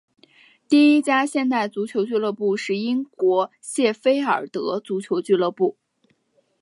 [0.67, 5.77] 第一家现代足球俱乐部是英国谢菲尔德足球俱乐部。